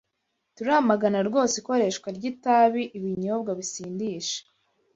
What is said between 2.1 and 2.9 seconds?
ry’itabi,